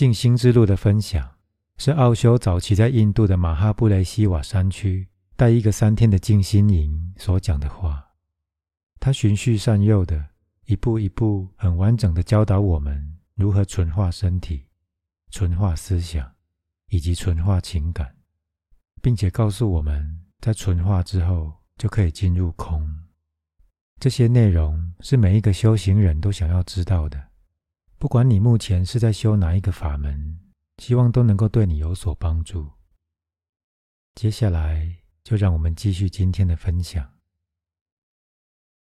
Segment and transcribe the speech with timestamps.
[0.00, 1.30] 静心之路的分享，
[1.76, 5.06] 是奥修早期在印度的马哈布雷西瓦山区
[5.36, 8.02] 带一个三天的静心营所讲的话。
[8.98, 10.30] 他循序善诱的，
[10.64, 14.68] 一步一步，很完整的教导我们如何纯化身体、
[15.30, 16.32] 纯化思想
[16.88, 18.16] 以及纯化情感，
[19.02, 22.90] 并且告诉我们在纯化之后就可以进入空。
[23.98, 27.22] 这些内容是每一个修行人都想要知道的。
[28.00, 30.40] 不管你目前是在修哪一个法门，
[30.78, 32.72] 希望都能够对你有所帮助。
[34.14, 37.12] 接下来，就让我们继续今天的分享。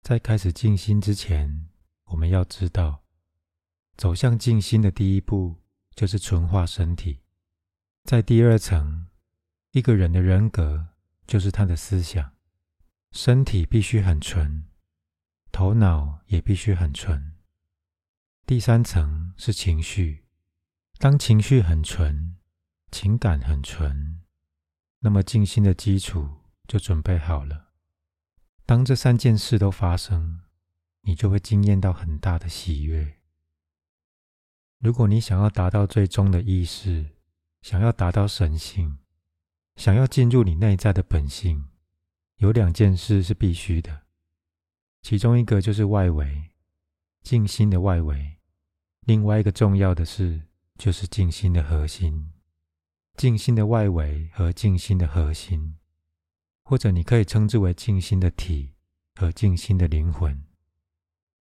[0.02, 1.69] 在开始静心之前，
[2.06, 3.05] 我们要知道，
[3.96, 5.54] 走向静心的第一步
[5.95, 7.21] 就是纯化身体。
[8.02, 9.07] 在第二层，
[9.71, 10.88] 一个人的人格
[11.29, 12.32] 就是他的思想，
[13.12, 14.65] 身体必须很纯，
[15.52, 17.35] 头脑也必须很纯。
[18.47, 20.25] 第三层是情绪，
[20.99, 22.37] 当情绪很纯，
[22.93, 24.21] 情感很纯，
[25.01, 26.29] 那么静心的基础
[26.69, 27.71] 就准备好了。
[28.65, 30.43] 当这三件事都发生，
[31.01, 33.17] 你就会惊艳到很大的喜悦。
[34.79, 37.17] 如果你想要达到最终的意识，
[37.63, 38.99] 想要达到神性，
[39.74, 41.67] 想要进入你内在的本性，
[42.37, 44.02] 有两件事是必须的，
[45.02, 46.52] 其中一个就是外围，
[47.24, 48.35] 静心的外围。
[49.07, 50.43] 另外一个重要的事，
[50.76, 52.32] 就是静心的核心，
[53.16, 55.76] 静心的外围和静心的核心，
[56.65, 58.74] 或者你可以称之为静心的体
[59.15, 60.43] 和静心的灵魂。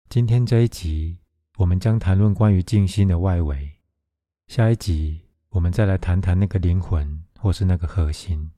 [0.08, 1.20] 今天这一集，
[1.56, 3.78] 我们将谈论关于静心的外围；
[4.48, 8.50] 下一集，我们再来谈谈那个灵魂或是那个核心；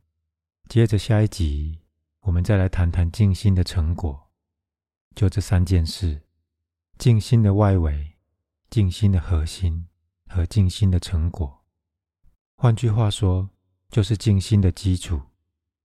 [0.71, 1.81] 接着下一集，
[2.21, 4.31] 我们再来谈谈静心的成果。
[5.15, 6.23] 就这三件事：
[6.97, 8.16] 静心的外围。
[8.69, 9.87] 静心的核心
[10.29, 11.65] 和静心的成果，
[12.57, 13.49] 换句话说，
[13.91, 15.21] 就是静心的基础、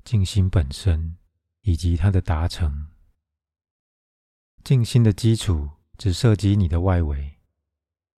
[0.03, 1.17] 静心本身
[1.61, 2.89] 以及它的达成。
[4.63, 7.39] 静心的基础只涉及你的外围，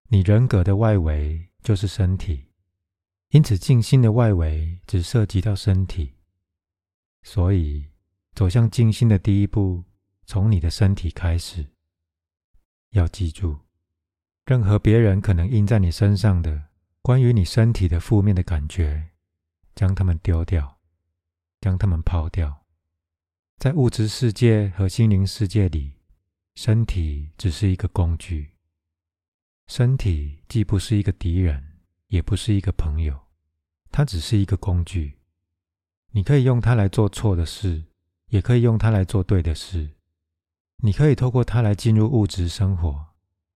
[0.09, 2.47] 你人格的外围就是身体，
[3.29, 6.15] 因此静心的外围只涉及到身体。
[7.21, 7.89] 所以，
[8.33, 9.83] 走向静心的第一步，
[10.25, 11.69] 从你的身体开始。
[12.91, 13.59] 要记住。
[14.45, 16.65] 任何别人可能印在你身上的
[17.01, 19.11] 关于你身体的负面的感觉，
[19.73, 20.79] 将它们丢掉，
[21.61, 22.65] 将它们抛掉。
[23.57, 25.93] 在物质世界和心灵世界里，
[26.55, 28.51] 身体只是一个工具。
[29.67, 31.77] 身体既不是一个敌人，
[32.07, 33.17] 也不是一个朋友，
[33.91, 35.19] 它只是一个工具。
[36.11, 37.85] 你可以用它来做错的事，
[38.27, 39.91] 也可以用它来做对的事。
[40.77, 43.12] 你可以透过它来进入物质生活。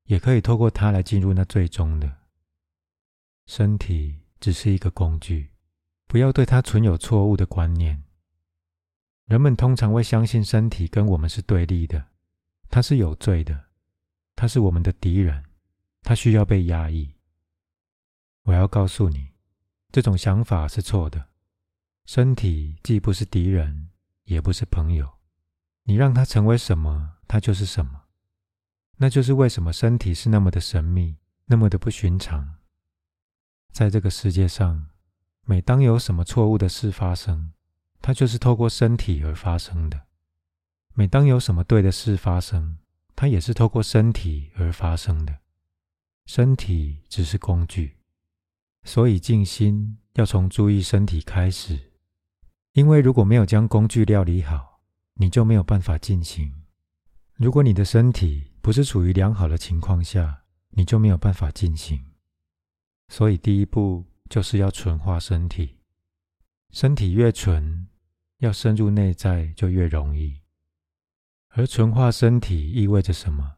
[0.07, 2.17] 也可以透过它来进入那最终的。
[3.45, 5.51] 身体只是一个工具，
[6.07, 8.03] 不要对它存有错误的观念。
[9.25, 12.07] 人们通常会相信身体跟我们是对立的，
[12.69, 13.65] 它是有罪的，
[14.35, 15.43] 它是我们的敌人，
[16.01, 17.13] 它需要被压抑。
[18.43, 19.31] 我要告诉你，
[19.91, 21.27] 这种想法是错的。
[22.05, 23.89] 身体既不是敌人，
[24.23, 25.17] 也不是朋友。
[25.83, 28.06] 你让它成为什么，它就是什么。
[28.97, 32.55] 那就是为什么身体是那么的神秘，那么的不寻常。
[33.71, 34.87] 在这个世界上，
[35.45, 37.53] 每当有什么错误的事发生，
[38.01, 39.99] 它就是透过身体而发生的；
[40.93, 42.77] 每当有什么对的事发生，
[43.15, 45.37] 它也是透过身体而发生的。
[46.25, 47.97] 身体只是工具，
[48.83, 51.93] 所以静心要从注意身体开始。
[52.73, 54.81] 因为如果没有将工具料理好，
[55.13, 56.63] 你就没有办法进行。
[57.35, 62.03] 如果你的身体，不是处于良好的情况下，你就没有办法进行。
[63.07, 65.77] 所以第一步就是要纯化身体。
[66.71, 67.87] 身体越纯，
[68.39, 70.41] 要深入内在就越容易。
[71.51, 73.55] 而纯化身体意味着什么？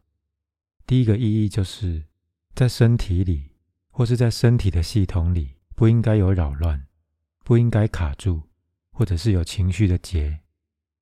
[0.86, 2.06] 第一个意义就是
[2.54, 3.56] 在身体里，
[3.90, 6.86] 或是在身体的系统里，不应该有扰乱，
[7.44, 8.44] 不应该卡住，
[8.92, 10.42] 或者是有情绪的结。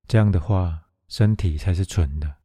[0.07, 2.36] 这样的话，身体才是纯的。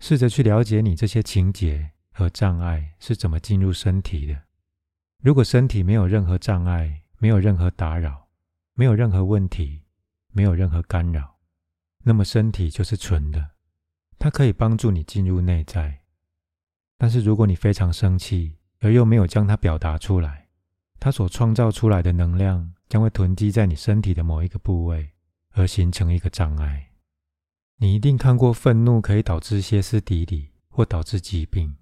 [0.00, 4.42] 试着去了解你这些情节和障碍是怎么进入身体的。
[5.22, 8.28] 如果身体没有任何障碍，没有任何打扰，
[8.74, 9.82] 没有任何问题，
[10.32, 11.38] 没有任何干扰，
[12.04, 13.52] 那么身体就是纯的，
[14.18, 16.02] 它可以帮助你进入内在。
[16.98, 20.48] 但是如果你非常生气，而又没有将它表达出来，
[21.00, 25.12] 它所创造出来的能量将会囤积在你身体的某一个部位，
[25.52, 26.90] 而形成一个障碍。
[27.78, 31.76] 你一定看过，愤怒可以导致歇斯底里或导致疾病。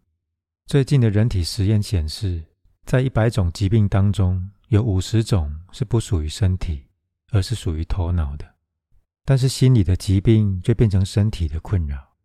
[0.67, 2.45] 最近的人体实验显示，
[2.85, 6.87] 在一百种疾病当中，有五十种是不属于身体，
[7.31, 8.55] 而是属于头脑的。
[9.25, 12.17] 但是心理的疾病却变成身体的困扰。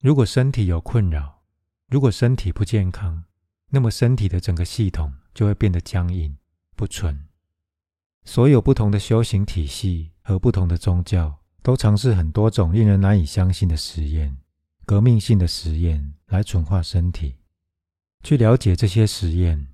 [0.00, 1.42] 如果身体有困扰，
[1.88, 3.22] 如果身体不健康，
[3.70, 6.36] 那么身体的整个系统就会变得僵硬
[6.74, 7.28] 不纯。
[8.24, 14.36] 所有不同的修行体系和不同的宗教，都尝试很多种令人难以相信的实验、
[14.84, 17.34] 革命性的实验来纯化身体。
[18.22, 19.66] 去了解这些实验，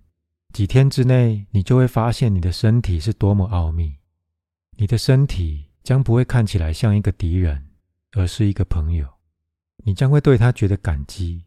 [0.55, 3.99] 几天之内，你就会发现你的身体是多么奥秘。
[4.79, 7.69] 你的身体将不会看起来像一个敌人，
[8.13, 9.07] 而是一个朋友。
[9.85, 11.45] 你将会对他觉得感激。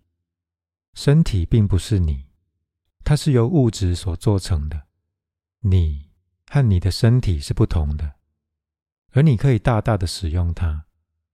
[0.93, 2.23] 身体并不是你，
[3.03, 4.83] 它是由物质所做成的。
[5.61, 6.11] 你
[6.51, 8.13] 和你的身体是不同的，
[9.15, 10.83] 而你可以大大的使用它，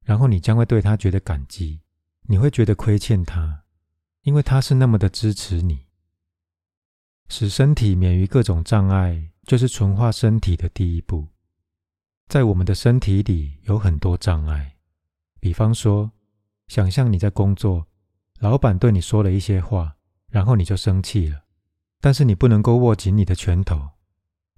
[0.04, 1.82] 然后你将会对他觉得感激。
[2.28, 3.64] 你会觉得亏欠他，
[4.22, 5.88] 因为他是那么的支持你。
[7.28, 11.28] 使身体免于各种障碍，就是纯化身体的第一步。
[12.28, 14.78] 在我们的身体里有很多障碍，
[15.40, 16.12] 比方说。
[16.68, 17.86] 想象你在工作，
[18.40, 19.98] 老板对你说了一些话，
[20.30, 21.44] 然后你就生气了。
[22.00, 23.90] 但是你不能够握紧你的拳头，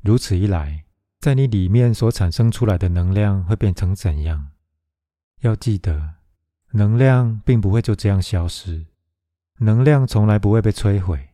[0.03, 0.85] 如此一来，
[1.23, 4.49] 在你里面所产生出来的能量会变成怎样？
[5.39, 6.15] 要记得，
[6.71, 8.87] 能量并不会就这样消失，
[9.59, 11.29] 能量从来不会被摧毁，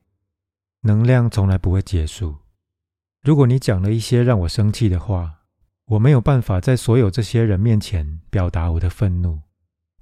[0.82, 2.38] 能量从来不会结束。
[3.24, 5.40] 如果你讲了一些让我生气的话，
[5.86, 9.42] 我没有办法在所有这些人面前表达我的愤怒。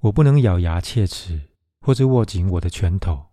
[0.00, 1.48] 我不能咬牙切齿，
[1.80, 3.30] 或是握紧我的拳头；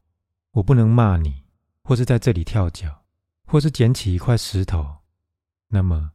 [0.52, 1.44] 我不能骂你，
[1.84, 3.04] 或是在这里跳脚，
[3.46, 5.00] 或是捡起一块石头。
[5.68, 6.14] 那么，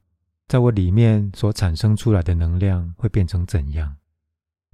[0.50, 3.98] 在我里面所产生出来的能量会变成怎样？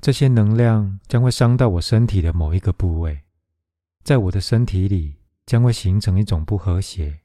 [0.01, 3.21] 这些能量将会伤到我身体的某一个部位，
[4.03, 7.21] 在我的身体里将会形成一种不和谐。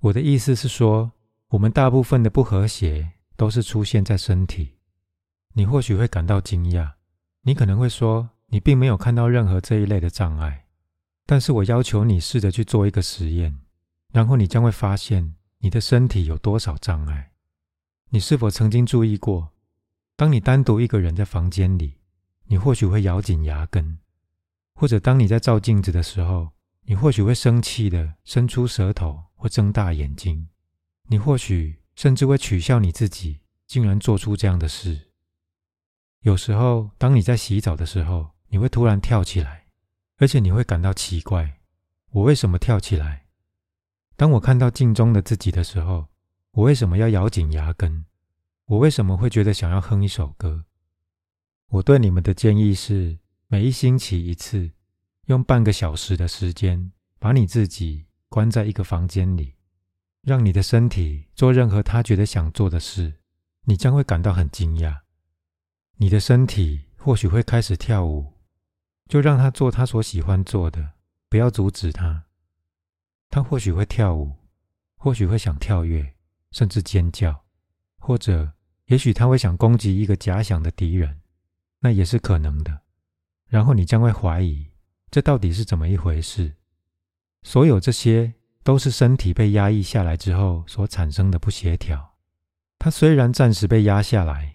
[0.00, 1.12] 我的意思是说，
[1.48, 4.74] 我们大部分的不和谐都是出现在身体。
[5.54, 6.92] 你或许会感到惊讶。
[7.44, 10.66] 你可能会说，你并没有看到任何这一类的障碍，
[11.24, 13.58] 但是我要求你试着去做一个实验，
[14.12, 17.30] 然后你将会发现你的身体有多少障碍。
[18.14, 19.50] 你是否曾经注意过，
[20.14, 21.98] 当你单独一个人在房间里，
[22.44, 23.98] 你或许会咬紧牙根，
[24.72, 26.52] 或者当你在照镜子的时候，
[26.82, 30.48] 你或许会生气的伸出舌头或睁大眼睛，
[31.08, 35.10] 你或许甚至会取笑你自己，竟然做出这样的事。
[36.20, 39.66] 有时候，当你在洗澡的时候，你会突然跳起来，
[40.18, 41.58] 而且你会感到奇怪：
[42.12, 43.26] 我为什么跳起来？
[44.14, 46.06] 当我看到镜中的自己的时候，
[46.54, 48.04] 我为什么要咬紧牙根？
[48.66, 50.64] 我为什么会觉得想要哼一首歌？
[51.66, 53.18] 我对你们的建议是：
[53.48, 54.70] 每一星期一次，
[55.26, 59.56] 用半个小时的时间，把你自己关在一个房间里，
[60.22, 63.14] 让你的身体做任何他觉得想做的事，
[63.64, 65.00] 你将会感到很惊讶。
[65.96, 68.32] 你的身体或许会开始跳舞，
[69.08, 70.92] 就让他做他所喜欢做的，
[71.28, 72.26] 不要阻止他。
[73.28, 74.36] 他或许会跳舞，
[74.94, 76.13] 或许会想跳跃，
[76.54, 77.44] 甚至尖叫，
[77.98, 78.50] 或者
[78.86, 81.20] 也许他会想攻击一个假想的敌人，
[81.80, 82.80] 那也是可能的。
[83.48, 84.70] 然后你将会怀疑，
[85.10, 86.54] 这到底是怎么一回事？
[87.42, 88.32] 所有这些
[88.62, 92.14] 都是身体被压抑下来之后所产生的不协调。
[92.78, 94.52] 它虽然暂时被压下来。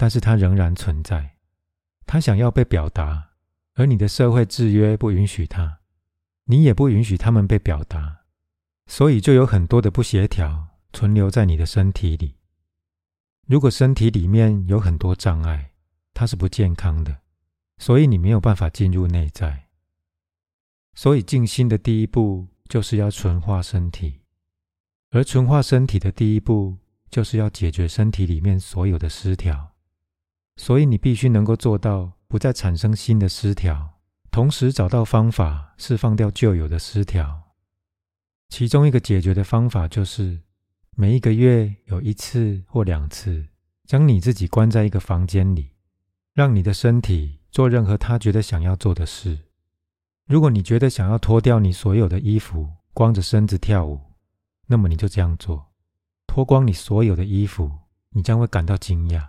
[0.00, 1.38] 但是它仍然存在，
[2.06, 3.30] 它想要被表达，
[3.74, 5.80] 而你的社会制约不允许它，
[6.44, 8.18] 你也不允许他们被表达，
[8.86, 12.36] 所以就有很多的不协调存留在你的身体里。
[13.46, 15.72] 如果身体里面有很多障碍，
[16.12, 17.22] 它是不健康的，
[17.78, 19.68] 所以你没有办法进入内在。
[20.94, 24.20] 所以静心的第一步就是要纯化身体，
[25.10, 26.76] 而纯化身体的第一步
[27.08, 29.74] 就是要解决身体里面所有的失调。
[30.56, 37.54] 所以你必须能够做到不再产生新的失调，同时找到方法释放掉旧有的失调。
[38.48, 40.40] 其中一个解决的方法就是
[41.00, 43.46] 每一个月有一次或两次，
[43.84, 45.70] 将你自己关在一个房间里，
[46.34, 49.38] 让你的身体做任何他觉得想要做的事。
[50.26, 54.00] 如果你觉得想要脱掉你所有的衣服，光着身子跳舞，
[54.66, 55.72] 那么你就这样做，
[56.26, 57.70] 脱光你所有的衣服，
[58.10, 59.28] 你将会感到惊讶。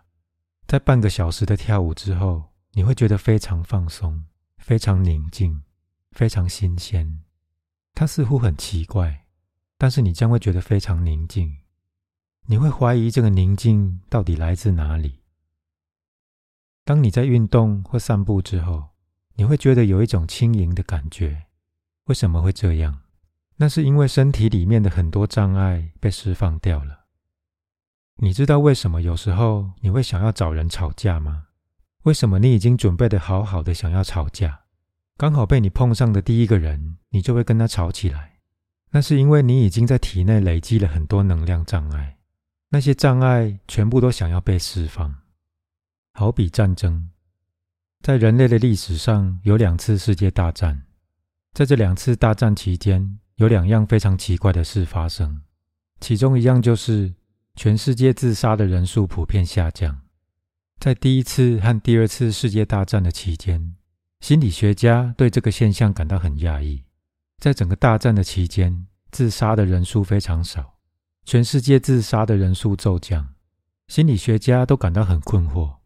[0.65, 4.25] 在半个小时的跳舞之后，你会觉得非常放松、
[4.57, 5.61] 非常宁静、
[6.13, 7.19] 非常新鲜。
[7.93, 9.27] 它似乎很奇怪，
[9.79, 11.57] 但是你将会觉得非常宁静。
[12.47, 15.21] 你会怀疑这个宁静到底来自哪里。
[16.83, 18.89] 当你在运动或散步之后，
[19.35, 21.45] 你会觉得有一种轻盈的感觉。
[22.05, 23.03] 为什么会这样？
[23.55, 27.05] 那是因为身体里面的很多障碍被释放掉了。
[28.17, 31.45] 你知道为什么有时候你会想要找人吵架吗？
[32.03, 34.61] 为什么你已经准备的好好的想要吵架，
[35.15, 38.28] 刚好被你碰上的第一个人，你就会跟他吵起来？
[38.91, 42.17] 那是因为你已经在体内累积了很多能量障碍，
[42.69, 45.15] 那些障碍全部都想要被释放。
[46.13, 47.09] 好比战争，
[48.01, 50.83] 在人类的历史上有两次世界大战，
[51.53, 55.41] 在这两次大战期间，有两样非常奇怪的事发生，
[55.99, 57.13] 其中一样就是
[57.55, 60.01] 全世界自杀的人数普遍下降。
[60.79, 63.75] 在第一次和第二次世界大战的期间，
[64.19, 66.83] 心理学家对这个现象感到很讶异。
[67.39, 70.79] 在整个大战的期间，自杀的人数非常少，
[71.23, 73.33] 全世界自杀的人数骤降，
[73.87, 75.77] 心理学家都感到很困惑。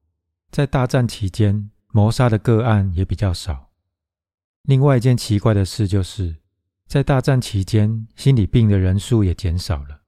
[0.52, 3.70] 在大战期间，谋杀的个案也比较少。
[4.64, 6.38] 另外一件奇怪的事就是，
[6.88, 10.02] 在大战期间，心理病的人数也减少了。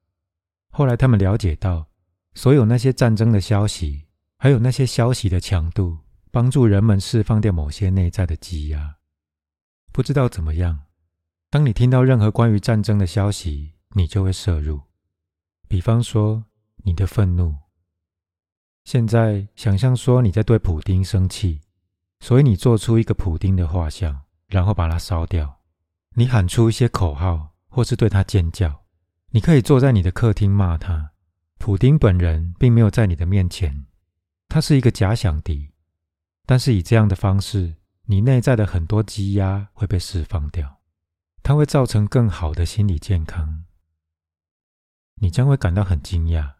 [0.71, 1.87] 后来他们了解到，
[2.33, 4.03] 所有那些战争的消息。
[4.37, 5.97] 还有那些消息的强度，
[6.29, 8.97] 帮助人们释放掉某些内在的积压。
[9.91, 10.81] 不知道怎么样，
[11.49, 14.81] 当你听到任何关于战争的消息，你就会摄入。
[15.67, 16.43] 比方说，
[16.83, 17.55] 你的愤怒。
[18.83, 21.61] 现在想象说你在对普丁生气，
[22.19, 25.61] 所以你做出一个普丁的画像，然后把它烧掉。
[26.15, 28.83] 你喊出一些口号，或是对他尖叫。
[29.31, 31.11] 你可以坐在你的客厅骂他。
[31.57, 33.85] 普丁本人并没有在你的面前。
[34.47, 35.71] 他是一个假想敌，
[36.45, 37.75] 但是以这样的方式，
[38.05, 40.79] 你内在的很多积压会被释放掉，
[41.45, 43.65] 它会造成更好的心理健康。
[45.21, 46.55] 你将会感到很惊讶，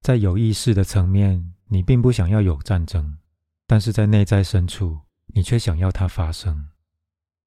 [0.00, 3.18] 在有意识的层面，你并不想要有战争，
[3.66, 6.70] 但是在内在深处，你却想要它发生。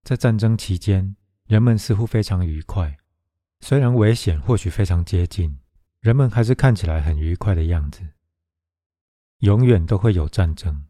[0.04, 1.16] 在战争期间，
[1.48, 2.96] 人们似乎非常愉快，
[3.62, 5.58] 虽然危险或许非常接近，
[6.02, 8.08] 人们还是看起来很愉快的样子。
[9.40, 10.86] 永远都会有战争，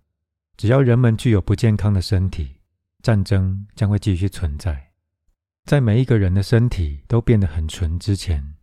[0.57, 2.57] 只要人们具有不健康的身体，
[3.01, 4.88] 战争将会继续存在。
[5.69, 8.55] 在每一个人的身体都变得很纯之前，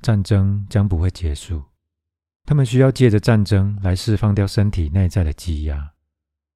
[0.00, 1.62] 战争将不会结束。
[2.46, 5.92] 他们需要借着战争来释放掉身体内在的积压。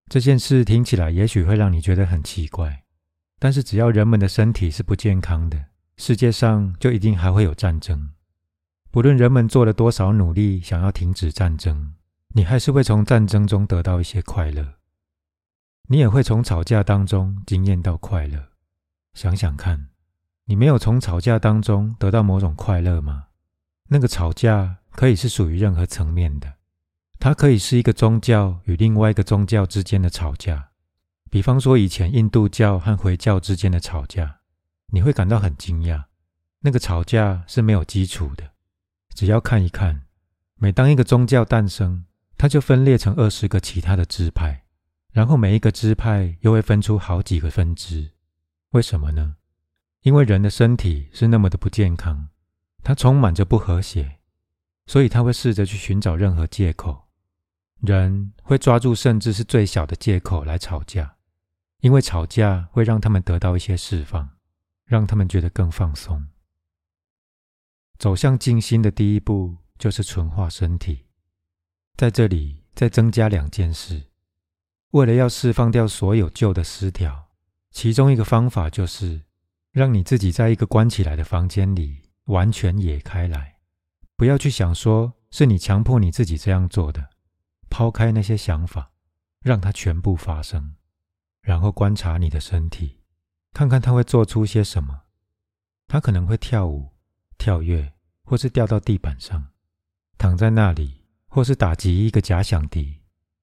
[0.08, 2.84] 这件事听起来也许会让你觉得很奇怪，
[3.38, 5.62] 但是只要人们的身体是不健康的，
[5.98, 8.12] 世界上就一定还会有战争。
[8.90, 11.92] 不论人们做了多少努力想要停止战争。
[12.34, 14.76] 你还是会从战争中得到一些快乐，
[15.90, 18.52] 你也会从吵架当中经验到快乐。
[19.12, 19.88] 想想看，
[20.48, 23.26] 你没有从吵架当中得到某种快乐吗？
[23.88, 26.54] 那个吵架可以是属于任何层面的，
[27.18, 30.70] 它可以是一个宗教与另外一个宗教之间的吵架，
[31.30, 34.38] 比方说以前印度教和回教之间的吵架，
[34.86, 36.04] 你会感到很惊讶，
[36.60, 38.50] 那个吵架是没有基础的。
[39.14, 40.04] 只要看一看，
[40.56, 42.04] 每当一个宗教诞生。
[42.40, 44.62] 它就分裂成二十个其他的支派，
[45.10, 48.12] 然后每一个支派又会分出好几个分支。
[48.70, 49.37] 为什么呢？
[50.08, 52.30] 因为人的身体是那么的不健康，
[52.82, 54.20] 它充满着不和谐，
[54.86, 57.08] 所以他会试着去寻找任何借口。
[57.82, 61.16] 人会抓住甚至是最小的借口来吵架，
[61.80, 64.26] 因为吵架会让他们得到一些释放，
[64.86, 66.26] 让他们觉得更放松。
[67.98, 71.04] 走向静心的第一步就是纯化身体。
[71.98, 74.04] 在这里再增加两件事，
[74.92, 77.28] 为了要释放掉所有旧的失调，
[77.70, 79.27] 其中一个方法就是
[79.78, 83.58] 让你自己在一个关起来的房间里完全野开来，
[84.16, 87.10] 不要去想说是你强迫你自己这样做的，
[87.70, 88.90] 抛开那些想法，
[89.40, 90.74] 让它全部发生，
[91.40, 92.98] 然后观察你的身体，
[93.52, 95.02] 看看它会做出些什么。
[95.86, 96.92] 它可能会跳舞、
[97.38, 97.92] 跳跃，
[98.24, 99.52] 或是掉到地板上，
[100.18, 100.98] 躺在那里。
[101.30, 103.02] 或是打击一个假想敌，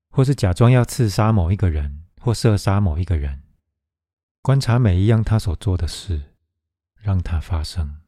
[0.09, 3.43] 或是假装要刺杀某一个人，或射杀某一个人。
[4.45, 6.35] 观察每一样他所做的事，
[6.97, 8.01] 让它发生。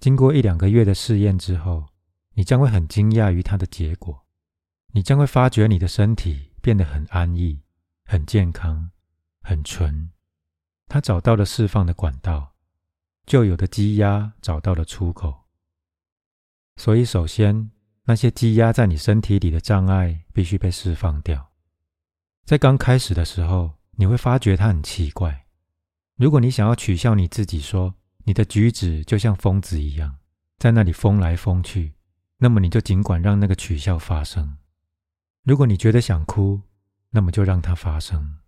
[0.00, 1.88] 经过一两个月的试验之后，
[2.32, 4.24] 你将会很惊讶于它的结果。
[4.94, 7.60] 你将会发觉你的身体变得很安逸、
[8.06, 8.90] 很健康、
[9.42, 10.10] 很纯。
[10.88, 12.54] 他找到了释放的管道，
[13.26, 15.42] 旧有的积压找到了出口。
[16.76, 17.70] 所以，首先。
[18.04, 21.52] 那些积压在你身体里的障碍必须被释放掉。
[22.46, 25.46] 在刚开始的时候，你会发觉它很奇怪。
[26.16, 30.16] 如果你想要取笑你自己，说你的举止就像疯子一样，
[30.58, 31.94] 在那里疯来疯去，
[32.38, 34.56] 那么你就尽管让那个取笑发生。
[35.42, 36.62] 如果你觉得想哭，
[37.10, 38.38] 那么就让它发生。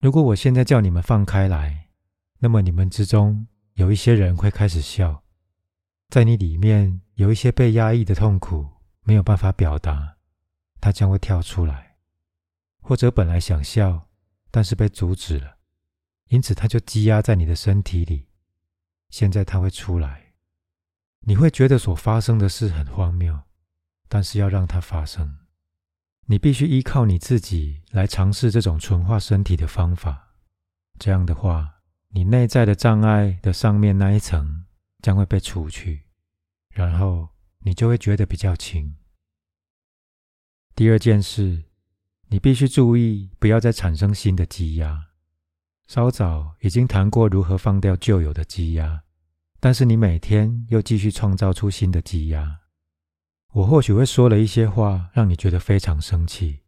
[0.00, 1.88] 如果我现在叫你们放开来，
[2.38, 5.22] 那么你们之中有一些人会开始笑，
[6.08, 8.66] 在你里面有一些被压抑的痛苦
[9.02, 10.16] 没有办法表达，
[10.80, 11.96] 它将会跳出来，
[12.80, 14.05] 或者本来想笑，
[14.50, 15.58] 但是被阻止了，
[16.28, 18.28] 因此它就积压在你的身体里。
[19.10, 20.34] 现在它会出来，
[21.20, 23.40] 你会觉得所发生的事很荒谬，
[24.08, 25.38] 但是要让它发生，
[26.26, 30.34] 你必须依靠你自己来尝试这种纯化身体的方法。
[30.98, 31.74] 这样的话。
[32.10, 34.64] 你内在的障碍的上面那一层
[35.02, 36.04] 将会被除去，
[36.70, 38.96] 然后你就会觉得比较轻。
[40.74, 41.64] 第二件事，
[42.28, 45.06] 你必须注意不要再产生新的积压。
[45.86, 49.02] 稍早已经谈过如何放掉旧有的积压，
[49.60, 52.60] 但是你每天又继续创造出新的积压。
[53.52, 56.60] 我或许会说了一些话让你觉得非常生气，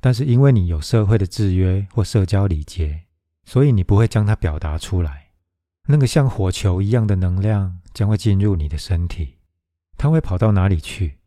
[0.00, 3.06] 但是因为你有社会的制约或社交礼节。
[3.42, 5.30] 所以你不会将它表达出来。
[5.86, 9.38] 那个像火球一样的能量将会进入你的身体，
[9.96, 11.18] 它会跑到哪里去？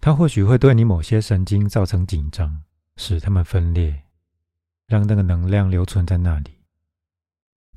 [0.00, 2.62] 它或许会对你某些神经造成紧张，
[3.00, 4.02] 使它们分裂，
[4.86, 6.58] 让那个能量留存在那里。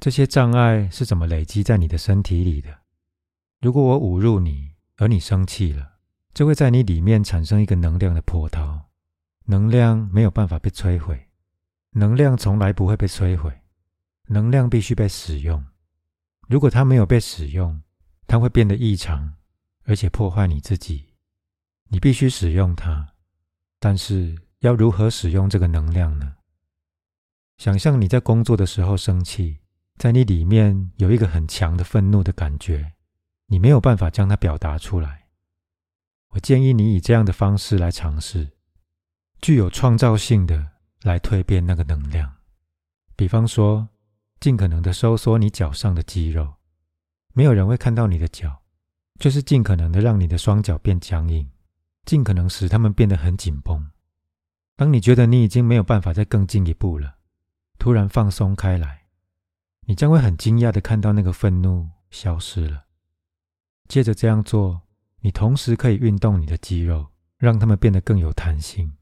[0.01, 2.80] 这些障碍是怎么累积在你的身体里的？
[3.62, 5.94] 如果我侮辱你，而你生气了，
[6.34, 8.89] 就会在你里面产生一个能量的波涛。
[9.46, 11.30] 能量没有办法被摧毁，
[11.92, 13.62] 能量从来不会被摧毁。
[14.27, 15.63] 能量必须被使用。
[16.50, 17.82] 如果它没有被使用，
[18.27, 19.36] 它会变得异常，
[19.86, 21.13] 而且破坏你自己。
[21.88, 23.13] 你必须使用它，
[23.80, 26.36] 但是要如何使用这个能量呢？
[27.58, 29.60] 想象你在工作的时候生气，
[29.98, 32.93] 在你里面有一个很强的愤怒的感觉，
[33.48, 35.27] 你没有办法将它表达出来。
[36.30, 38.54] 我建议你以这样的方式来尝试，
[39.41, 40.71] 具有创造性的
[41.02, 42.34] 来蜕变那个能量。
[43.15, 43.89] 比方说。
[44.39, 46.56] 尽可能的收缩你脚上的肌肉，
[47.32, 48.62] 没有人会看到你的脚，
[49.17, 51.49] 就是尽可能的让你的双脚变僵硬，
[52.04, 53.92] 尽可能使它们变得很紧绷。
[54.75, 57.15] 当你觉得你已经没有办法再更进一步了，
[57.77, 59.03] 突然放松开来，
[59.86, 62.86] 你将会很惊讶的看到那个愤怒消失了。
[63.88, 64.81] 接着这样做，
[65.21, 67.07] 你同时可以运动你的肌肉，
[67.38, 68.93] 让它们变得更有弹性。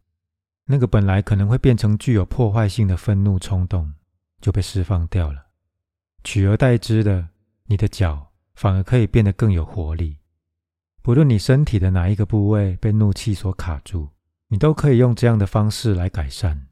[0.66, 3.94] 那个本来可能会变成具有破坏性的愤怒冲动。
[4.42, 5.46] 就被释放掉了，
[6.24, 7.30] 取而代之的，
[7.66, 10.18] 你的脚反而可以变得更有活力。
[11.04, 14.10] 不论你身体的哪一个部位被怒气所卡住，
[14.52, 16.68] 你都可以用这样的方式来改善。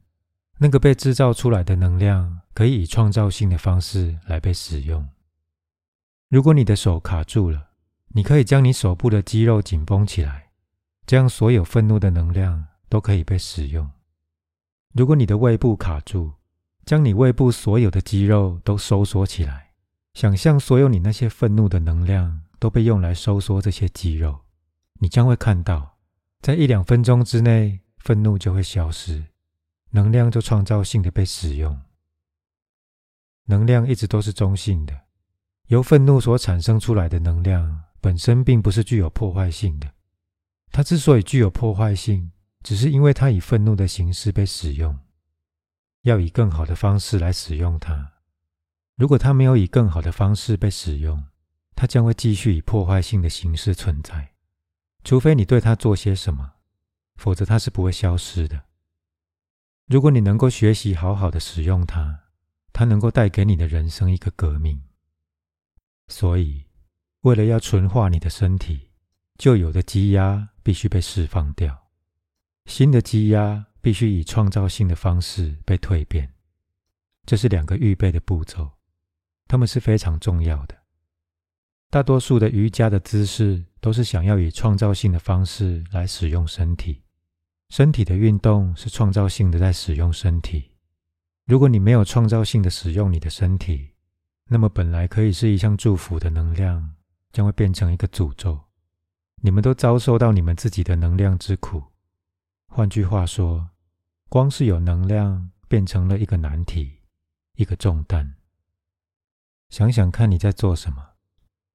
[0.58, 5.08] 那个被制造出来的能量，可以以创造性的方式来被使用。
[6.28, 7.68] 如果你的手卡住了，
[8.08, 10.50] 你可以将你手部的肌肉紧绷起来，
[11.06, 13.90] 这样所有愤怒的能量都可以被使用。
[14.92, 16.34] 如果你的胃部卡住，
[16.84, 19.70] 将你胃部所有的肌肉都收缩起来，
[20.12, 24.40] 想象所有你那些愤怒的能量都被用来收缩这些肌肉，
[24.98, 25.96] 你将会看到，
[26.40, 29.26] 在一两分钟之内，愤怒就会消失，
[29.90, 31.78] 能量就创造性的被使用。
[33.44, 35.02] 能量一直都是中性的，
[35.66, 39.92] 由愤怒所产生出来的能量本身并不是具有破坏性的，
[40.72, 44.98] 它之所以具有破坏性，只是因为它以愤怒的形式被使用。
[46.02, 48.12] 要以更好的方式来使用它。
[48.96, 51.22] 如果它没有以更好的方式被使用，
[51.74, 54.29] 它将会继续以破坏性的形式存在。
[55.02, 56.52] 除非你对它做些什么，
[57.16, 58.64] 否则它是不会消失的。
[59.86, 62.20] 如果你能够学习好好的使用它，
[62.72, 64.82] 它能够带给你的人生一个革命。
[66.08, 66.66] 所以，
[67.22, 68.90] 为了要纯化你的身体，
[69.38, 71.88] 旧有的积压必须被释放掉，
[72.66, 73.66] 新的积压。
[73.82, 76.34] 必须以创造性的方式被蜕变，
[77.24, 78.72] 这是两个预备的步骤，
[79.48, 80.76] 它们是非常重要的。
[81.88, 87.02] 大多数的瑜伽的姿势都是想要以创造性的方式来使用身体，
[87.70, 90.70] 身体的运动是创造性的在使用身体。
[91.46, 93.94] 如果你没有创造性的使用你的身体，
[94.48, 96.94] 那么本来可以是一项祝福的能量，
[97.32, 98.60] 将会变成一个诅咒。
[99.42, 101.82] 你们都遭受到你们自己的能量之苦。
[102.66, 103.70] 换句话说，
[104.28, 106.98] 光是有能量变成了一个难题，
[107.54, 108.36] 一个重担。
[109.70, 111.09] 想想看你在做什么？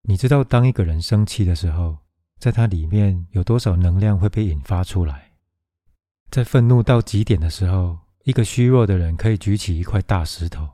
[0.08, 1.98] 你知道，当一个人生气的时候，
[2.40, 5.32] 在他里面有多少能量会被引发出来？
[6.30, 10.68] 在愤怒到极点的时候，一个虚弱的人可以举起一块大石头，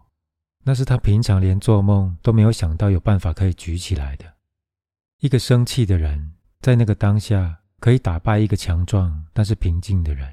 [0.63, 4.26] 那是他平常连做梦都没有想到有办法可以举起来的。
[5.20, 7.58] 一个生气的人，在那个当下。
[7.82, 10.32] 可以打败一个强壮但是平静的人。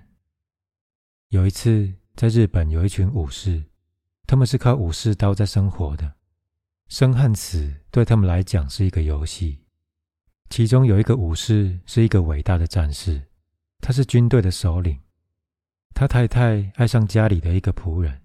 [1.31, 3.65] 有一次，在日本有一群武士，
[4.27, 6.13] 他们是靠武士刀在生活的。
[6.89, 9.59] 生和死对他们来讲是一个游戏。
[10.51, 13.23] 其中有一个武士是一个伟大的战士，
[13.81, 14.99] 他是军队的首领。
[15.95, 18.23] 他太太爱上家里的一个仆人。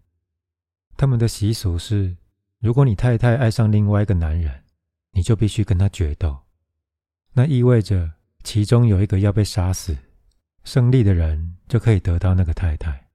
[0.95, 2.15] 他们的习俗是，
[2.59, 4.63] 如果你太太爱上另外一个男人，
[5.11, 6.37] 你就必须跟他决斗。
[7.33, 8.11] 那意味着
[8.43, 9.97] 其中有一个要被杀死，
[10.63, 13.09] 胜利的人就可以得到那个太太。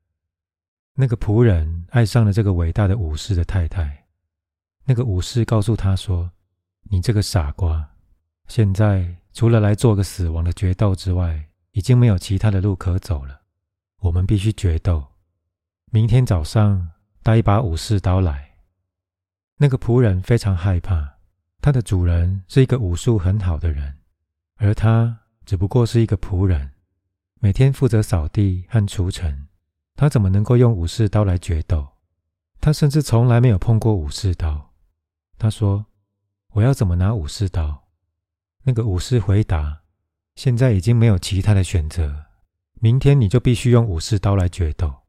[0.95, 4.07] 那个仆人爱上了这个伟大的武士的太太。
[4.85, 6.33] 那个武士告诉他说
[6.89, 7.91] ：“你这个傻瓜。”
[8.49, 13.43] 现在除了来做个死亡的决斗之外，已经没有其他的路可走了。
[14.01, 15.05] 我们必须决斗。
[15.91, 16.91] 明天早上
[17.23, 18.57] 带一把武士刀来。
[19.59, 21.17] 那个仆人非常害怕，
[21.61, 23.99] 他的主人是一个武术很好的人，
[24.57, 26.71] 而他只不过是一个仆人，
[27.41, 29.49] 每天负责扫地和除尘。
[29.97, 31.89] 他怎么能够用武士刀来决斗？
[32.61, 34.71] 他甚至从来没有碰过武士刀。
[35.39, 35.87] 他说
[36.55, 37.89] ：“我要怎么拿武士刀？”
[38.65, 39.83] 那个武士回答
[40.37, 42.27] ：“现在已经没有其他的选择，
[42.81, 45.03] 明天你就必须用武士刀来决斗。”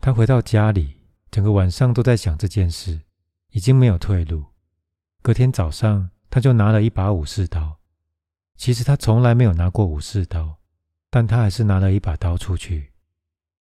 [0.00, 3.00] 他回到家里，整个晚上都在想这件事，
[3.50, 4.44] 已经没有退路。
[5.22, 7.78] 隔天早上，他就拿了一把武士刀。
[8.56, 10.58] 其实他从来没有拿过武士刀，
[11.10, 12.92] 但他还是拿了一把刀出去。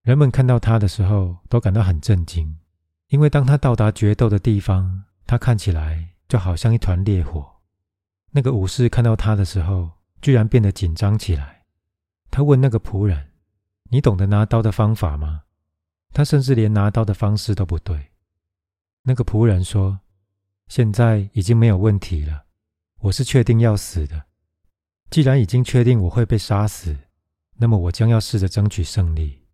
[0.02, 2.58] 人们看到他的时候，都感到很震惊，
[3.08, 7.46] 因为当他到达决斗的地方，他看起来就好像一团烈火。
[8.30, 11.64] 那个武士看到他的时候，居然变得紧张起来。
[12.30, 13.32] 他问那个仆人
[13.90, 15.44] ：“你懂得拿刀的方法吗？”
[16.12, 18.12] 他甚至连拿刀的方式都不对。
[19.02, 20.00] 那个仆人说
[20.68, 22.44] ：“现在已经没有问题了，
[22.98, 24.24] 我是确定要死的。
[25.10, 26.96] 既然已经确定我会被杀死，
[27.54, 29.46] 那么我将要试着争取胜利。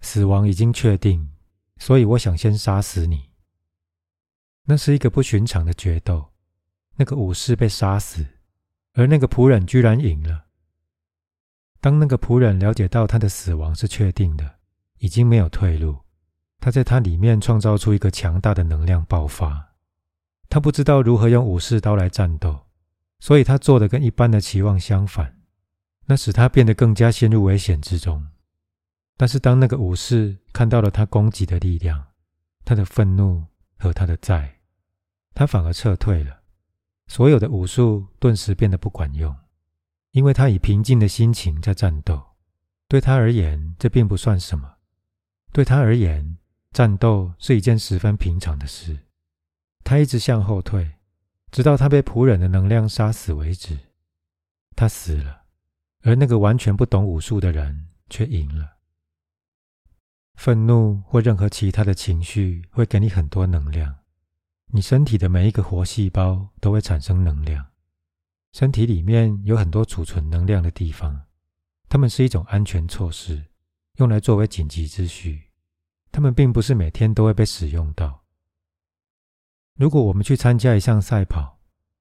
[0.00, 1.32] 死亡已经确定，
[1.78, 3.25] 所以我想先杀死你。”
[4.66, 6.32] 那是一个不寻常的决斗。
[6.96, 8.24] 那个武士被杀死，
[8.94, 10.46] 而那个仆人居然赢了。
[11.80, 14.56] 当那个仆人了解到他的死亡是确定的，
[14.98, 15.98] 已经没有退路，
[16.58, 19.74] 他在他里面创造出一个强大的能量爆发。
[20.48, 22.66] 他不知道如何用武士刀来战斗，
[23.20, 25.40] 所以他做的跟一般的期望相反，
[26.06, 28.26] 那使他变得更加陷入危险之中。
[29.18, 32.06] 但是当那个武士看到了他攻击的力量、
[32.64, 33.44] 他的愤怒
[33.76, 34.55] 和他的债，
[35.36, 36.40] 他反而撤退了。
[37.08, 39.36] 所有的武术顿时变得不管用，
[40.12, 42.20] 因为他以平静的心情在战斗。
[42.88, 44.76] 对他而言，这并不算什么。
[45.52, 46.38] 对他而言，
[46.72, 48.98] 战斗是一件十分平常的事。
[49.84, 50.94] 他一直向后退，
[51.52, 53.78] 直到他被仆人的能量杀死为止。
[54.74, 55.42] 他死了，
[56.02, 58.78] 而那个完全不懂武术的人却赢了。
[60.34, 63.96] 愤怒或任何其他的情绪会给你很多能量。
[64.72, 67.66] 你身体的每一个活细胞都会产生能量，
[68.52, 71.22] 身体里面有很多储存能量的地方，
[71.88, 73.46] 它们是一种安全措施，
[73.96, 75.44] 用来作为紧急之需。
[76.10, 78.24] 它们并不是每天都会被使用到。
[79.76, 81.60] 如果我们去参加一项赛跑，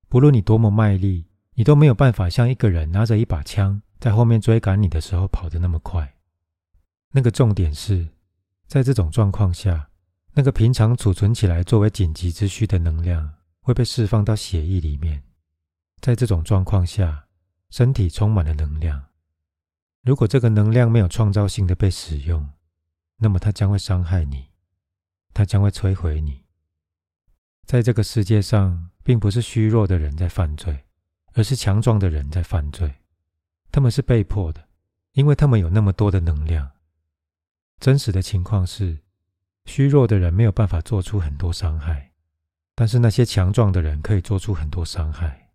[0.10, 6.16] 不论你多么卖力，你都没有办法像一个人拿着一把枪在后面追赶你的时候跑得那么快。
[7.12, 8.10] 那个重点是
[8.68, 9.90] 在这种状况下。
[10.38, 15.24] 那个平常储存起来作为紧急之需的能量会被释放到血液里面，
[16.02, 17.28] 在这种状况下，
[17.70, 19.02] 身体充满了能量。
[20.02, 22.50] 如果这个能量没有创造性的被使用，
[23.16, 24.50] 那么它将会伤害你，
[25.34, 26.44] 它将会摧毁你。
[27.66, 30.84] 在这个世界上，并不是虚弱的人在犯罪，
[31.32, 32.94] 而是强壮的人在犯罪。
[33.72, 34.68] 他们是被迫的，
[35.14, 36.70] 因为他们有那么多的能量。
[37.80, 39.05] 真实的情况是。
[39.66, 42.12] 虚弱的人没有办法做出很多伤害，
[42.74, 45.50] 但是那些强壮的人可以做出很多伤害，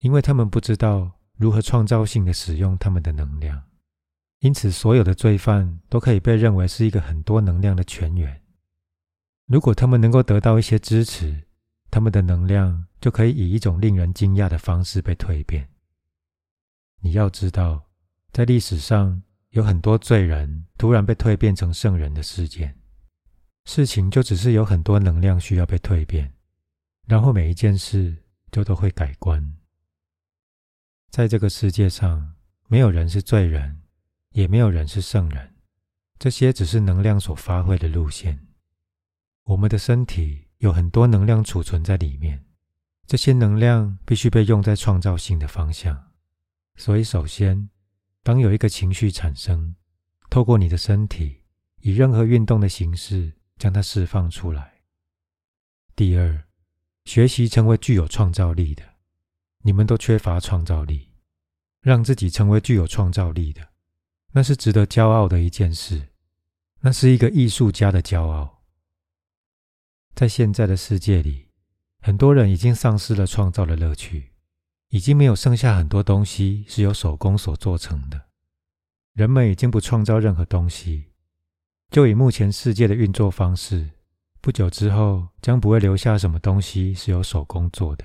[0.00, 3.62] 因为他们不知道如何创造性的使用他们的能量。
[4.40, 8.40] 因此，所有的罪犯都可以被认为是一个很多能量的泉源。
[9.46, 11.44] 如果他们能够得到一些支持，
[11.90, 15.68] 他们的能量就可以以一种令人惊讶的方式被蜕变。
[17.00, 17.88] 你要知道，
[18.30, 19.20] 在历史上
[19.50, 22.77] 有很多罪人突然被蜕变成圣人的事件。
[23.68, 26.32] 事情就只是有很多能量需要被蜕变，
[27.06, 28.16] 然后每一件事
[28.50, 29.56] 就都会改观。
[31.10, 32.34] 在这个世界上，
[32.66, 33.82] 没有人是罪人，
[34.30, 35.54] 也没有人是圣人，
[36.18, 38.46] 这些只是能量所发挥的路线。
[39.44, 42.46] 我们的身体有很多能量储存在里面，
[43.06, 46.10] 这些能量必须被用在创造性的方向。
[46.76, 47.68] 所以，首先，
[48.22, 49.76] 当有一个情绪产生，
[50.30, 51.42] 透过你的身体，
[51.82, 53.34] 以任何运动的形式。
[53.58, 54.82] 将它释放出来。
[55.96, 56.46] 第二，
[57.04, 58.84] 学习成为具有创造力的。
[59.62, 61.10] 你们都缺乏创造力，
[61.80, 63.68] 让自己成为具有创造力的，
[64.32, 66.08] 那是值得骄傲的一件事。
[66.80, 68.62] 那是一个艺术家的骄傲。
[70.14, 71.48] 在现在的世界里，
[72.00, 74.32] 很多人已经丧失了创造的乐趣，
[74.90, 78.28] 已经没有剩下很多东西是由手工所做成的。
[79.14, 81.06] 人们已经不创造任何东西。
[81.90, 83.90] 就以目前世界的运作方式，
[84.40, 88.04] 不久之后将不会留下什么东西是由手工做的。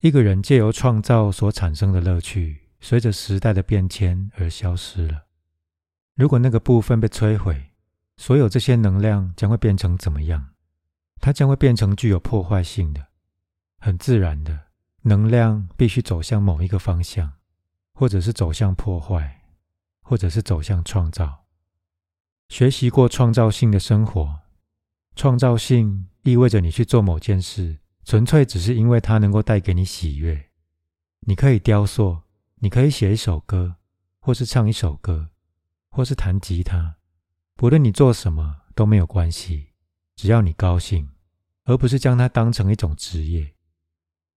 [0.00, 5.26] 一个人借由创造所产生的乐趣，随着时代的变迁而消失了。
[6.14, 7.72] 如果那个部分被摧毁，
[8.16, 10.54] 所有这些能量将会变成怎么样？
[11.20, 13.08] 它将会变成具有破坏性的。
[13.78, 14.58] 很自然的，
[15.02, 17.30] 能量必须走向某一个方向，
[17.92, 19.42] 或者是走向破坏，
[20.00, 21.39] 或者是走向创造。
[22.50, 24.40] 学习过创造性的生活，
[25.14, 27.78] 创造性意味着你去做某件事。
[28.04, 30.50] 纯粹只是因为它能够带给你喜悦。
[31.20, 32.22] 你可以雕塑，
[32.56, 33.76] 你可以写一首歌，
[34.18, 35.30] 或是唱一首歌，
[35.90, 36.96] 或是弹吉他。
[37.54, 39.68] 不论你做什么都没有关系，
[40.16, 41.08] 只要你高兴，
[41.66, 43.54] 而不是将它当成一种职业。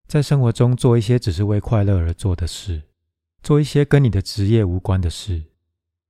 [0.08, 2.84] 在生活中做一些只是为快乐而做的事，
[3.42, 5.53] 做一些跟你的职业无关的事，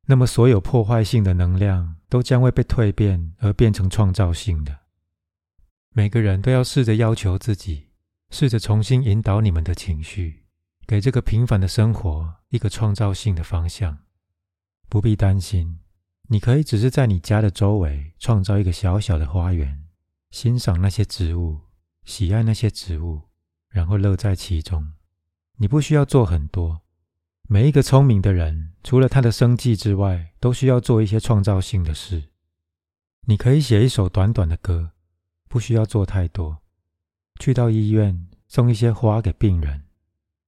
[0.06, 4.80] 那么所有破坏性的能量都将会被蜕变而变成创造性的。
[5.92, 7.89] 每个人都要试着要求自己，
[8.30, 10.44] 试着重新引导你们的情绪，
[10.86, 14.00] 给这个平凡的生活一个创造性的方向。
[14.89, 15.80] 不必担心，
[16.30, 19.86] 你可以只是在你家的周围创造一个小小的花园，
[20.32, 21.62] 欣赏那些植物，
[22.04, 23.22] 喜爱那些植物，
[23.70, 24.94] 然后乐在其中。
[25.58, 26.83] 你不需要做很多。
[27.47, 32.23] 每一个聪明的人，除了他的生计之外，都需要做一些创造性的事。
[33.25, 34.91] 你可以写一首短短的歌。
[35.49, 36.63] 不需要做太多，
[37.39, 39.84] 去到医院送一些花给病人。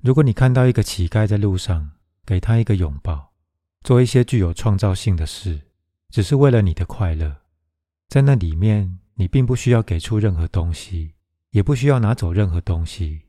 [0.01, 1.91] 如果你看到一个乞丐在路上，
[2.25, 3.31] 给他一个拥抱，
[3.83, 5.61] 做一些具有创造性的事，
[6.09, 7.35] 只是为了你的快乐。
[8.07, 11.13] 在那里面，你并不需要给出任何东西，
[11.51, 13.21] 也不需要拿走任何东西。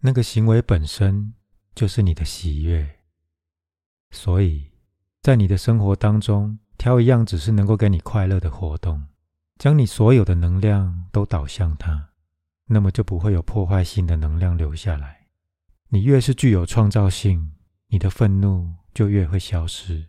[0.00, 1.32] 那个行为本身
[1.74, 2.95] 就是你的喜悦。
[4.10, 4.70] 所以，
[5.22, 9.04] 在你的生活当中，挑一样只是能够给你快乐的活动。
[9.58, 12.10] 将你所有的能量都导向它，
[12.66, 15.28] 那么就不会有破坏性的能量留下来。
[15.88, 17.52] 你越是具有创造性，
[17.88, 20.08] 你的愤怒就越会消失。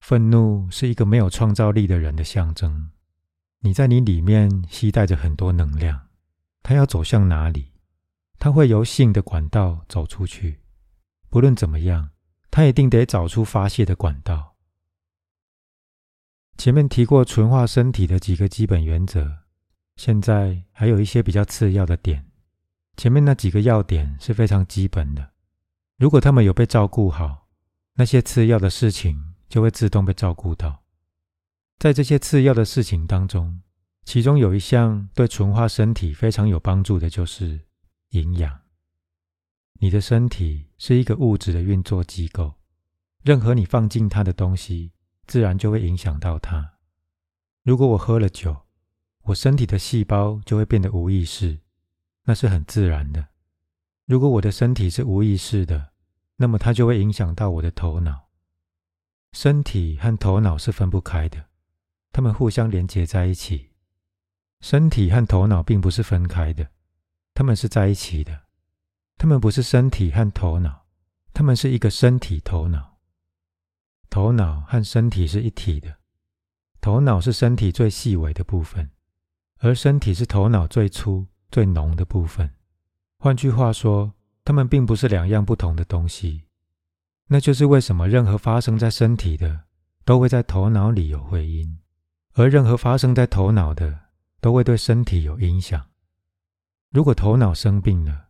[0.00, 2.90] 愤怒是一个没有创造力的人的象征。
[3.60, 6.08] 你在你里面携带着很多能量，
[6.62, 7.72] 它要走向哪里？
[8.38, 10.60] 它会由性的管道走出去。
[11.30, 12.10] 不论怎么样，
[12.50, 14.56] 他一定得找出发泄的管道。
[16.56, 19.44] 前面提过纯化身体的几个基本原则，
[19.96, 22.26] 现在还有一些比较次要的点。
[22.96, 25.30] 前面那几个要点是非常基本的，
[25.98, 27.46] 如果他们有被照顾好，
[27.94, 30.82] 那些次要的事情就会自动被照顾到。
[31.78, 33.62] 在这些次要的事情当中，
[34.04, 37.60] 其中有一项对纯化身体非常有帮助的，就是
[38.10, 38.60] 营养。
[39.78, 42.54] 你的身体是一个物质的运作机构，
[43.22, 44.92] 任何你放进它的东西。
[45.28, 46.78] 自然就会影响到它。
[47.62, 48.62] 如果我喝了酒，
[49.24, 51.58] 我身体的细胞就会变得无意识，
[52.24, 53.28] 那是很自然的。
[54.06, 55.92] 如果我的身体是无意识的，
[56.36, 58.30] 那么它就会影响到我的头脑。
[59.34, 61.44] 身体和头脑是分不开的，
[62.10, 63.68] 它们互相连接在一起。
[64.62, 66.70] 身体和头脑并不是分开的，
[67.34, 68.47] 它们是在一起的。
[69.18, 70.86] 他们不是身体和头脑，
[71.34, 72.98] 他们是一个身体头脑。
[74.08, 75.96] 头脑和身体是一体的，
[76.80, 78.88] 头脑是身体最细微的部分，
[79.58, 82.48] 而身体是头脑最粗、最浓的部分。
[83.18, 86.44] 换句话说，他们并不是两样不同的东西。
[87.26, 89.64] 那就是为什么任何发生在身体的，
[90.04, 91.78] 都会在头脑里有回音，
[92.34, 93.98] 而任何发生在头脑的，
[94.40, 95.84] 都会对身体有影响。
[96.90, 98.27] 如果头脑生病了，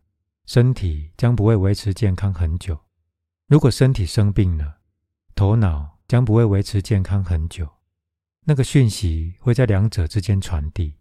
[0.49, 2.75] 身体将不会维持健康很久；
[3.49, 4.79] 如果身体生病了，
[5.35, 7.69] 头脑将不会维持健康很久，
[8.47, 10.95] 那个讯息会在两者之间传递，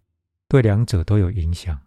[0.50, 1.80] 对两者都有影响。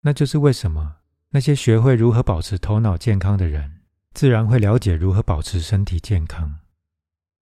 [0.00, 0.96] 那就是为什么
[1.28, 3.82] 那些学会如何保持头脑健康的人，
[4.14, 6.60] 自然会了解如何保持身体健康。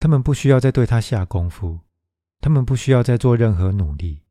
[0.01, 1.79] 他们不需要再对他下功夫，
[2.41, 4.23] 他们不需要再做任何努力。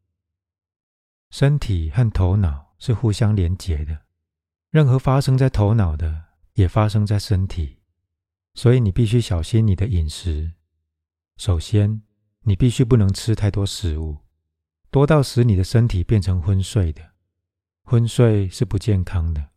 [1.30, 3.98] 身体和头脑是互相连结的，
[4.72, 7.80] 任何发生在头脑的，也发生在身体。
[8.54, 10.54] 所以你必须小心你的饮食。
[11.36, 12.02] 首先，
[12.44, 14.20] 你必须不能吃太多食物，
[14.90, 17.02] 多到使你的身体变成昏睡的。
[17.84, 19.50] 昏睡是不健康的。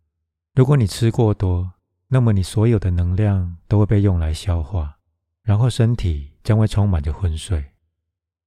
[0.56, 1.74] 如果你吃过多，
[2.08, 4.98] 那么你所有的能量都会被用来消化，
[5.42, 7.64] 然后身体将会充满着昏睡。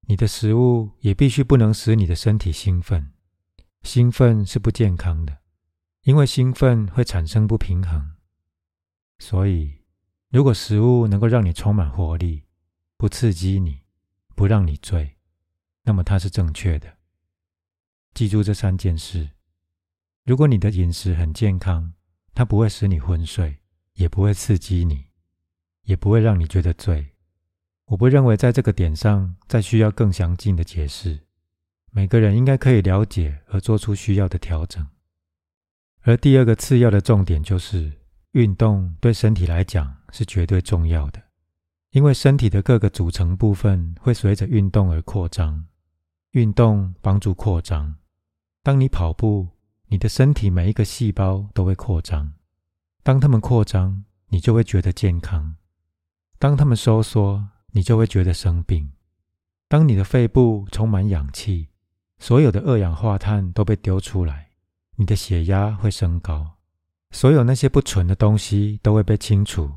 [0.01, 3.13] 你的食物也必须不能使你的身体兴奋，
[3.83, 5.37] 兴奋是不健康的，
[6.07, 8.15] 因为兴奋会产生不平衡。
[9.19, 9.81] 所以，
[10.29, 12.45] 如果食物能够让你充满活力，
[12.95, 13.81] 不刺激你，
[14.33, 15.17] 不让你醉，
[15.83, 16.99] 那么它是正确的。
[18.13, 19.31] 记住这三件事：
[20.23, 21.91] 如果你的饮食很健康，
[22.33, 23.57] 它不会使你昏睡，
[23.95, 25.07] 也不会刺激你，
[25.81, 27.05] 也不会让你觉得醉。
[27.87, 31.27] 我不认为在这个点上再需要更详尽的解释，
[31.91, 34.87] 每个人应该可以了解和做出需要的调整。
[36.07, 37.91] 而第二个次要的重点就是，
[38.31, 41.21] 运动对身体来讲是绝对重要的，
[41.91, 45.65] 因为身体的各个组成部分会随着运动而扩张，
[46.31, 47.93] 运动帮助扩张。
[48.63, 49.49] 当你跑步，
[49.87, 52.31] 你的身体每一个细胞都会扩张，
[53.03, 55.55] 当它们扩张，你就会觉得健康；
[56.39, 58.89] 当它们收缩，你就会觉得生病。
[59.67, 61.67] 当你的肺部充满氧气，
[62.17, 64.46] 所有的二氧化碳都被丢出来，
[64.97, 66.57] 你的血压会升高，
[67.11, 69.71] 所有那些不纯的东西都会被清除。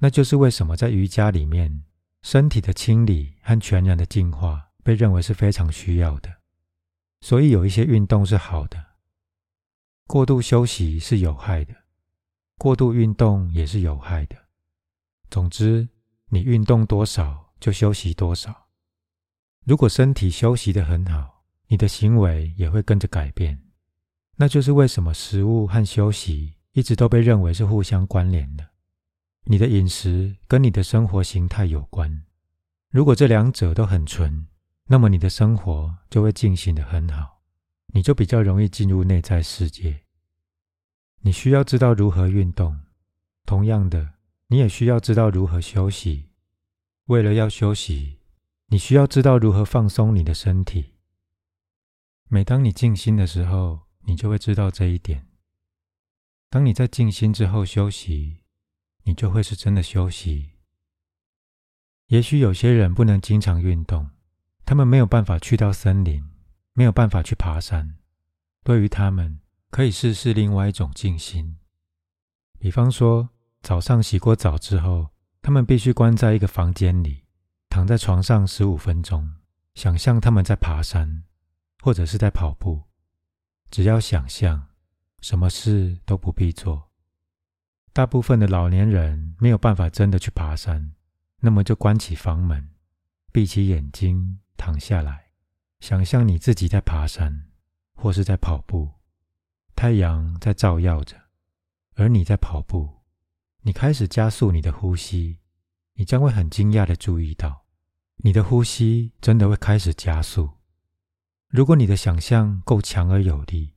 [0.00, 1.84] 那就是为什么在瑜伽里面，
[2.22, 6.28] 身体的清理和全然的净化被认为是非常需要的。
[7.20, 8.84] 所以有一些运动是好的，
[10.06, 11.74] 过度休息是有害的，
[12.58, 14.36] 过度运动也是有害的。
[15.30, 15.88] 总之。
[16.34, 18.68] 你运动多少就休息多少。
[19.66, 23.62] 如果身体休息得很好，你的行为也会跟着改变。
[24.42, 28.70] 那就是为什么食物和休息一直都被认为是互相关联的。
[29.44, 32.24] 你的饮食跟你的生活形态有关。
[32.90, 34.48] 如果这两者都很纯，
[34.88, 37.40] 那么你的生活就会进行得很好，
[37.94, 40.00] 你就比较容易进入内在世界。
[41.20, 42.76] 你需要知道如何运动，
[43.46, 44.14] 同样的。
[44.48, 46.30] 你也需要知道如何休息。
[47.04, 48.18] 为了要休息，
[48.66, 50.94] 你需要知道如何放松你的身体。
[52.28, 55.26] 每当你静心的时候，你就会知道这一点。
[56.50, 58.38] 当你在静心之后休息，
[59.04, 60.52] 你就会是真的休息。
[62.06, 64.10] 也许有些人不能经常运动，
[64.64, 66.22] 他们没有办法去到森林，
[66.74, 67.96] 没有办法去爬山。
[68.62, 71.58] 对于他们，可以试试另外一种静心，
[72.58, 73.30] 比方说。
[73.64, 75.10] 早上洗过澡之后，
[75.40, 77.22] 他们必须关在一个房间里，
[77.68, 79.36] 躺在床上十五分钟，
[79.76, 81.22] 想象他们在爬山，
[81.80, 82.82] 或者是在跑步。
[83.72, 84.68] 只要想象，
[85.22, 86.90] 什么事都不必做。
[87.94, 90.92] 大部分的老年人没有办法真的去爬山，
[91.40, 92.68] 那么就关起房门，
[93.32, 95.32] 闭起眼睛，躺下来，
[95.80, 97.46] 想象你自己在爬山，
[97.94, 98.90] 或是在跑步。
[99.74, 101.16] 太阳在照耀着，
[101.94, 103.00] 而你在跑步。
[103.62, 105.38] 你开始加速你的呼吸，
[105.94, 107.64] 你将会很惊讶的注意到，
[108.18, 110.58] 你的呼吸真的会开始加速。
[111.52, 113.74] 如果你的想象够强而有力，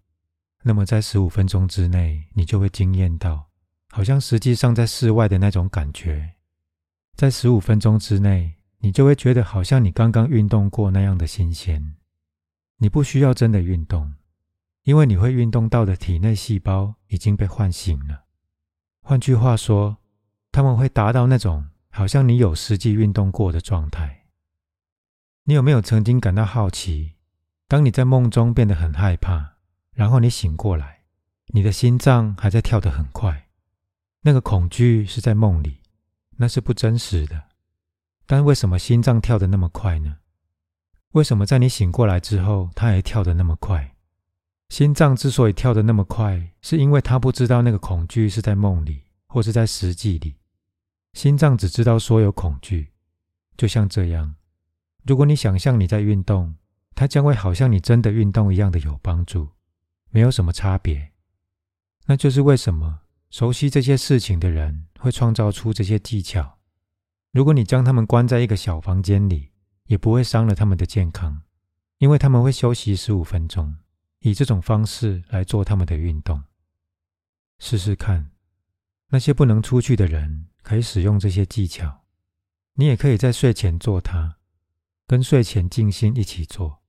[0.63, 3.49] 那么在十五分钟之内，你就会惊艳到，
[3.89, 6.35] 好像实际上在室外的那种感觉。
[7.17, 11.97] 在十五分钟之内，你就会觉得好像你刚刚运动过那样的新鲜。
[12.77, 14.13] 你不需要真的运动，
[14.83, 18.23] 因为你会运动到的体内细胞已经被唤醒了。
[19.01, 19.97] 换句话说，
[20.49, 24.27] 他们会达到那种好像你有实际运动过的状态。
[25.43, 27.14] 你有没有曾经感到好奇？
[27.75, 29.57] 当你在梦中变得很害怕，
[29.91, 31.01] 然后你醒过来，
[31.47, 33.49] 你的心脏还在跳得很快。
[34.21, 35.81] 那个恐惧是在梦里，
[36.37, 37.49] 那是不真实的。
[38.25, 40.19] 但为什么心脏跳得那么快呢？
[41.11, 43.93] 为什么在你醒过来之后，它还跳得那么快？
[44.69, 50.37] 心脏之所以跳得那么快，是因为他不知道那个恐惧是在梦里，或是在实际里。
[51.11, 52.93] 心脏只知道所有恐惧，
[53.57, 54.33] 就像这样。
[55.03, 56.55] 如果你想象你在运动，
[56.95, 59.49] 它将会好像你真的运动一样的有帮助，
[60.09, 61.11] 没有什么差别。
[62.05, 66.57] 那就是为什么熟悉这些事情的人会创造出这些技巧。
[67.31, 69.51] 如果你将他们关在一个小房间里，
[69.87, 71.41] 也不会伤了他们的健康，
[71.97, 73.75] 因为他们会休息十五分钟。
[74.19, 76.41] 以这种方式来做他们的运动，
[77.59, 78.31] 试试看。
[79.09, 82.05] 那些不能出去的人可以使用这些技巧，
[82.73, 84.37] 你也可以在睡前做它，
[85.05, 86.81] 跟睡前静心一起做。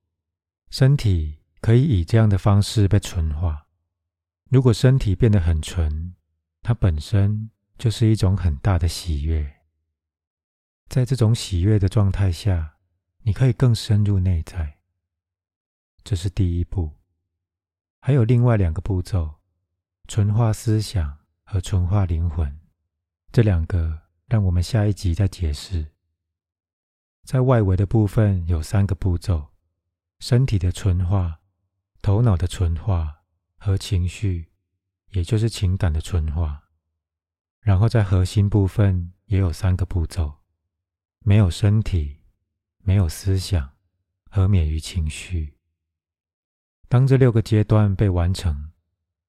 [0.78, 3.66] 身体可以以这样的方式被纯化。
[4.50, 6.14] 如果身体变得很纯，
[6.60, 9.50] 它本身就是一种很大的喜悦。
[10.90, 12.74] 在这种喜悦的状态下，
[13.22, 14.76] 你可以更深入内在。
[16.04, 16.92] 这是第一步。
[18.00, 19.36] 还有另外两个步骤：
[20.06, 22.54] 纯化思想和纯化灵魂。
[23.32, 25.94] 这两个让我们下一集再解释。
[27.24, 29.48] 在外围的部分有三个步骤：
[30.18, 31.40] 身体的纯化、
[32.02, 33.22] 头脑的纯化
[33.56, 34.50] 和情绪，
[35.10, 36.64] 也就是情感的纯化。
[37.60, 40.34] 然后在核心部分也有三个步骤：
[41.20, 42.20] 没有身体，
[42.78, 43.72] 没有思想，
[44.30, 45.58] 和免于情绪。
[46.88, 48.72] 当这六个阶段被完成，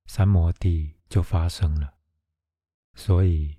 [0.05, 1.95] 三摩地就发生了。
[2.95, 3.57] 所以，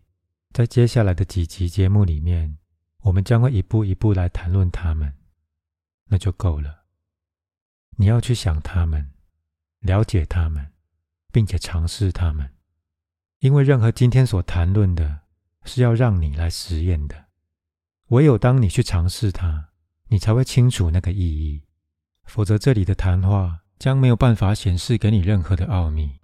[0.53, 2.59] 在接下来的几集节目里面。
[3.03, 5.17] 我们将会一步一步来谈论他们，
[6.07, 6.85] 那就够了。
[8.01, 9.11] 你要去想他们，
[9.81, 10.69] 了解他们，
[11.33, 12.49] 并且尝试他们，
[13.41, 15.23] 因为任何今天所谈论的，
[15.65, 17.27] 是要让你来实验的。
[18.11, 19.71] 唯有当你去尝试它，
[20.07, 21.65] 你才会清楚那个意义。
[22.25, 26.18] 否则，这里的谈话将没有办法显示给你任何的奥秘。